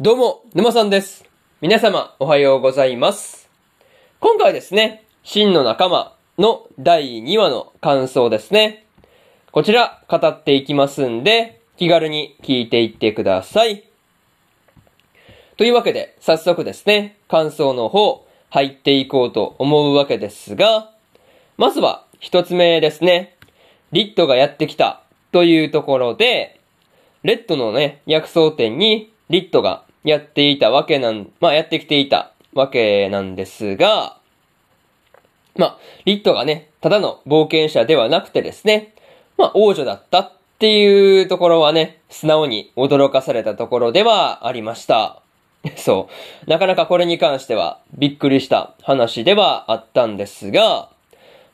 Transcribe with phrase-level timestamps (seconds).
[0.00, 1.24] どうも、沼さんです。
[1.60, 3.50] 皆様、おはようございます。
[4.20, 8.86] 今回ですね、真の仲間の第2話の感想ですね。
[9.50, 13.88] こちら、語っていきますんで、気軽に聞いていってください。
[15.56, 20.92] というわけで、早速ですね、感想の方、入っていこうと思うわけですが、
[21.56, 23.34] まずは、一つ目ですね。
[23.90, 25.02] リットがやってきた
[25.32, 26.60] というところで、
[27.24, 34.18] レッドのね、薬草店にリットがやっていたわけなん、まあやってきていたわけなんですが、
[35.56, 38.94] まあ、リットがね、ただの冒険者ではなくてですね、
[39.36, 45.22] まあ王女だったっていうところはね、素直に驚かされたところではありました。
[45.76, 46.08] そ
[46.46, 46.50] う。
[46.50, 50.88] なかなかこれに関してはびっくりした話ではあったんですが、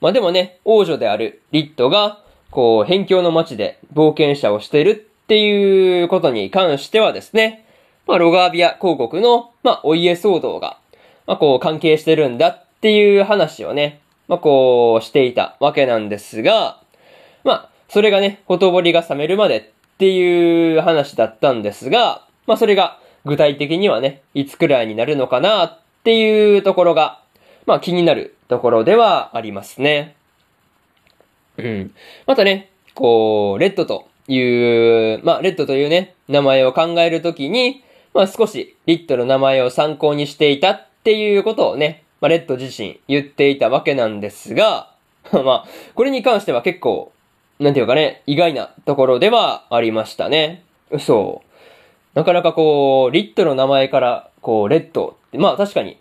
[0.01, 4.95] まあでもね、王女であるリットが、こう、辺境の街で冒険者をしているっ
[5.27, 7.64] ていうことに関してはですね、
[8.07, 10.79] まあロガービア公国の、まあお家騒動が、
[11.27, 16.81] まあこう関係してるんだっていう話をね、まあこうしていたわけなんですが、
[17.45, 27.21] まあそれがね、ほとぼりが冷めるまでっていう話だったんですが、まあそれが具体的にはね、いつくらいになるのかなっていうところが、
[27.67, 30.17] まあ気になるところではありますね。
[31.57, 31.95] うん。
[32.27, 34.41] またね、こう、レッドとい
[35.15, 37.83] う、まあレッドというね、名前を考えるときに、
[38.15, 44.95] まあ少しリットの名前を参考にしていたっていうことをね、まあレッド自身言っていたわけなんですが、
[45.33, 47.13] まあ、これに関しては結構、
[47.59, 50.63] なんていうかね、意外なところではありましたね。
[50.99, 52.19] そう。
[52.19, 55.97] なかなかこう、リットの名前から、こう、レッドって、まあ確かに、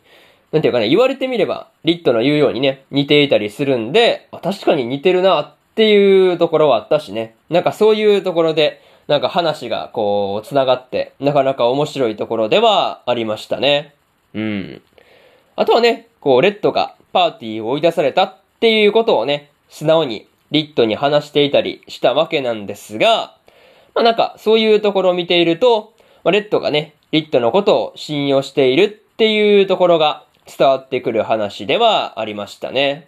[0.52, 7.36] なんていうかね、言われてみれば、リットの言うようにね、似ていたりするんで、あ確かに似てるなっていうところはあったしね。
[7.50, 13.94] なんかそういうところで、なんか話がこう、繋がって、なかなか面白いところではありましたね。
[14.34, 14.82] うん。
[15.56, 23.36] あとはね、こう、レッドがパーティーを追い出されたっていうことをね、素直にリットに話していたりしたわけなんですが、
[23.94, 25.94] まあなんかそういうところを見ていると、
[26.24, 33.08] まあ、レッドがね、リットのことを信用しているっていうところが伝わってくる話ではありましたね。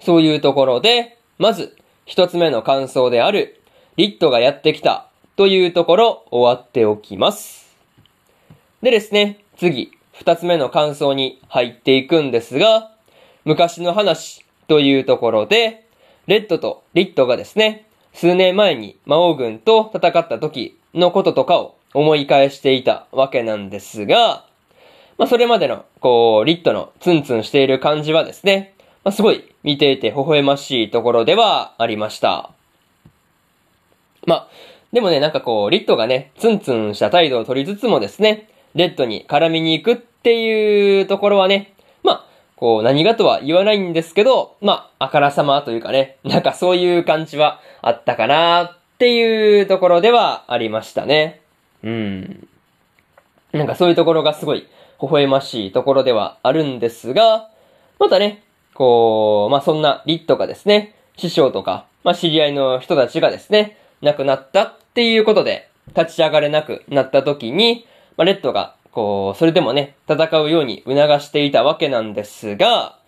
[0.00, 1.76] そういうところで、まず
[2.06, 3.60] 一つ目の感想である、
[3.96, 7.76] リットがやってきたというところ終わっておきます。
[8.82, 12.90] でですね、次、二つ目の感想に入っていくんですが、
[13.44, 15.86] 昔の話というところで、
[16.26, 24.44] レッドとリットがですね、数年前に魔王軍と戦った時のこととかを思い返していたわけなんですが、
[25.18, 28.74] まあそれまでの、こう、リットのツンツンしている感じはですね、
[29.04, 32.53] まあすごい見ていて微笑ましいところではありました。
[34.26, 34.48] まあ、
[34.92, 42.26] でもね、なんかこう、リットがね、ツンツンした態度を取りつつもですね、レッドに絡みに行くっていうところはね、まあ、
[42.56, 51.40] こう、何がとは言わないんですけど、まあ、あからさまというかね、なんかそういう感じはあったかなっていうところではありましたね。
[51.82, 52.48] うん。
[53.52, 54.66] なんかそういうところがすごい
[55.00, 57.50] 微笑ましいところではあるんですが、
[57.98, 58.42] またね、
[58.74, 72.98] こう、まあそんなリットがですね、師匠とか、まあ知り合いの人たちがですね、亡くなったっていうことで、立ち上がれなくなった時に、まあレッドが、こう、それでもね、戦うように促していたわけなんですが、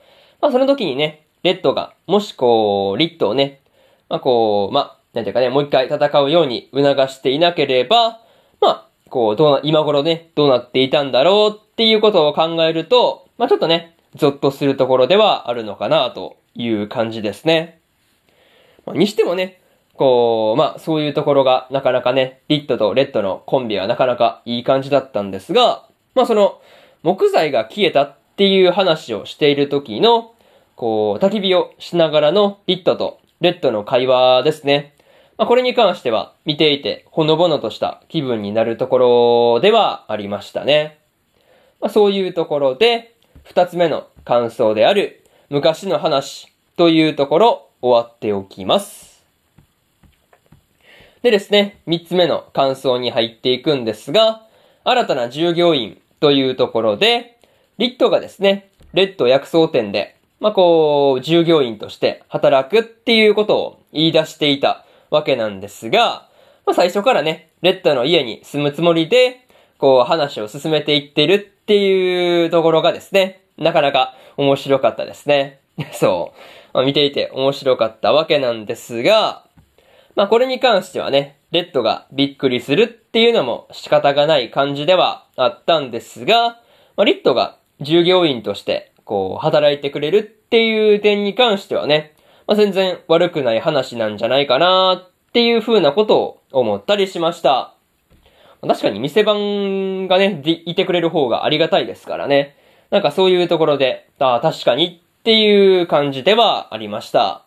[0.41, 3.61] まあその時にね、レッドが、もしこう、リットをね、
[4.09, 8.21] まあこう、まあ、なんていうかね、もう一回戦うように促していなければ、
[8.61, 17.81] まあ、こう、どうな、今頃ね、どうなっていたんだろうっていうことを考えると、まあちょっとね、ゾッとするところではあるのかなという感じですね。
[18.85, 19.61] まあにしてもね、
[19.97, 26.61] こう、まあそういうところがなかなかね、リットとレッドのコンビはなかなかいい感じだったんですが、まあその、
[27.03, 30.35] 木材が消えたっていう話をしている時の、
[30.75, 34.95] こう、焚き火をしながらのリットとレッドの会話ですね。
[35.39, 40.99] まあこれに関しては見ていてほのぼのとした気分になるところではありましたね。
[41.81, 49.16] まあそういうところで、二つ目の感想である昔の話というところ終わっておきます。
[51.23, 54.43] でですね、三つ目の感想に入っていくんですが、
[54.85, 57.39] 新たな従業員というところで、
[57.79, 66.29] リットがですね、レッド薬草店で、まあ、こう、従業員として働くっていうことを言い出していたわけなんですが、
[66.67, 69.47] まあ、最初からね、レッドの家に住むつもりで、
[69.79, 75.61] こう、話を進めていってるっていうところがですね、なかなか面白かったですね。
[75.93, 76.39] そう。
[76.75, 79.45] まあ、見ていて面白かったわけなんですが、
[80.17, 86.61] まあこれに関してはね、レッドがびっくりするっていうのも仕方がない感じではあったんですが、
[86.97, 92.15] まあ、リッドが従業員として、こう、働いてくれるっていう点に関してはね、
[92.47, 97.75] まあ、全然悪くない話なんじゃないかなっていう風なことを思ったりしました。
[98.67, 102.57] 確かに店番がね、いてくれる方がありがたいですからね。
[102.91, 107.45] なんかそういうところで、ああ、確かにっていう感じではありました。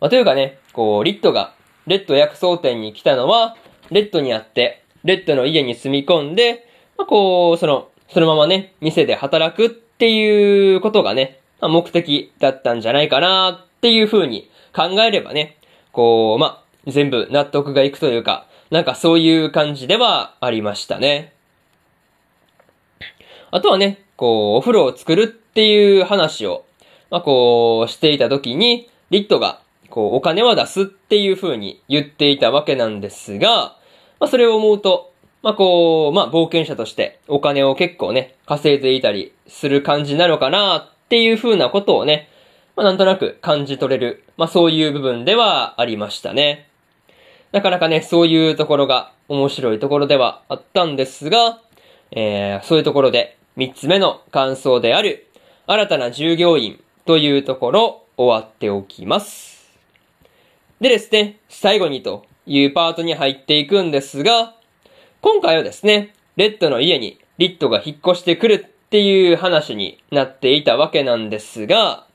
[0.00, 1.54] まあ、というかね、こう、リッドが、
[1.86, 3.56] レッド薬草店に来たのは、
[3.90, 15.56] レッドにあって、レッドの家に住み込んで、まあ、こう、その、そのままね、店で働くっていうことがね、まあ、目的だったんじゃないかなっていう風に考えればね、
[15.92, 21.32] こう、まあ、全部納得がいくというか、なんかそういう感じではありましたね。
[23.50, 26.64] あとはね、こう、お風呂を作るっていう話を、
[27.10, 29.60] まあ、こう、していた時に、リットが、
[29.96, 33.78] こう、お金は出すっていう風に言っていたわけなんですが、
[34.20, 35.10] まあ、それを思うと、
[35.42, 42.28] まあ、こう、まあ、冒険者としてお金を結構ね、稼いでいたりする感じなのかなっていう風なことをね、
[42.76, 46.68] まあ、なんとなく感じ取れる、まあ、そういう部分ではありましたね。
[47.52, 51.62] なかなかね、そういうところが面白いところではあったんですが、
[52.10, 55.26] えー、そういうところで、三つ目の感想である、
[55.66, 59.55] 新たな従業員というところ、終わっておきます。
[60.80, 64.54] でですね、最後にというパートに入っていくんですが、
[65.22, 72.06] 今回はですね、レッドの家にリットが引っ越してくるっていう話になっていたわけなんですが、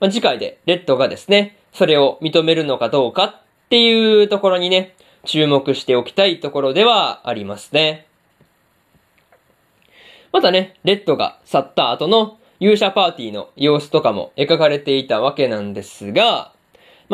[0.00, 8.06] まあ、次回でレッドがですね、それを認めるのかどうかっていうところにね、注目しておきたいところではありますね。
[10.30, 16.53] またね、レッドが去った後の勇者パーティーの様子とかも描かれていたわけなんですが、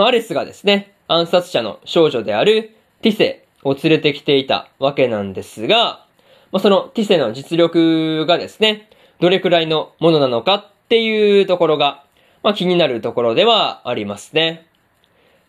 [0.01, 6.07] まあ、アレスがですね、暗殺者の少女であるティセを連れてきていたわけなんですが、
[6.53, 8.89] まあ、そのティセの実力がですね、
[9.21, 12.03] どれくらいのものなのかっていうところが、
[12.43, 14.67] まあ、気になるところではありますね。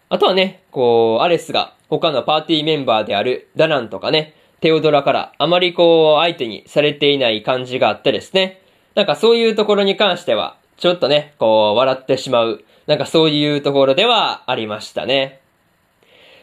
[0.10, 8.62] あとはね、こう、アレスが他のパーティーメンバーであるダナンとかね、テオドラからあまりこう相手にされていない感じがあってですね。
[8.96, 12.66] なんかそういうところに関しては、ちょっとね、こう笑ってしまう。
[12.88, 15.42] なんかそういうところではありましたね。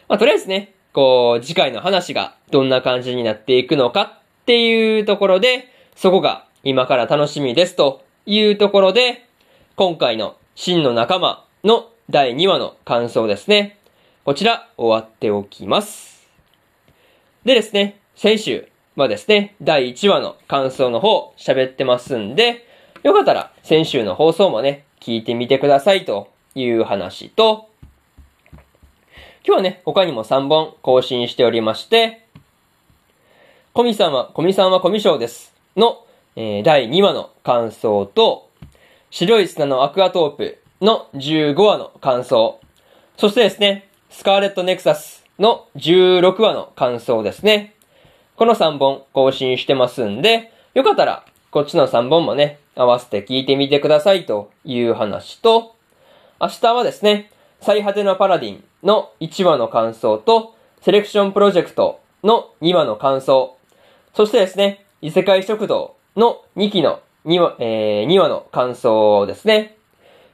[0.08, 9.26] まあとりあえずね、こう次回の話がどんな感じになっていくのかっていうところで、そこが今から楽しみですというところで、
[9.76, 13.78] 今回の真の仲間の第2話の感想ですね。
[14.24, 16.26] こちら終わっておきます。
[17.44, 22.66] でですね、先週はですね、第1話の感想の方喋ってますんで、
[23.02, 27.68] よかったら先週の放送もね、聞いてみてくださいという話と、
[29.46, 32.26] 今日はね、他にも3本更新しておりまして、
[33.72, 35.54] コミさんは、コミさんはコミショウです。
[35.76, 36.04] の、
[36.36, 38.50] えー、第2話の感想と、
[39.10, 42.60] 白い砂のアクアトープの15話の感想、
[43.16, 47.74] そしてですね、スカーレットネクサスの16話の感想ですね。
[48.36, 55.74] この3本更新してますんで、よかったら、こっちの3本もね、合わせて聞いてみてくださいという話と、
[56.38, 57.30] 明日はですね、
[57.62, 63.56] 最果てのパラディンの1話の感想と、セレクションプロジェクトの2話の感想、
[64.12, 69.76] そしてですね、異世界食堂の2期の2話,、えー、2話の感想ですね。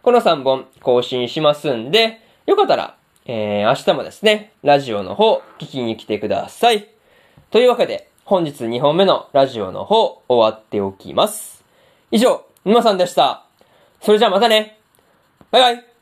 [0.03, 6.89] この3本更新しますんで、よかったら、えー、明日もですね、ラジオの方聞きに来てください。
[7.53, 11.63] というわけで、本日2本目のラジオの方、終わっておきます。
[12.11, 13.45] 以上、沼さんでした。
[14.01, 14.79] それじゃあまたね。
[15.51, 15.94] バイバイ。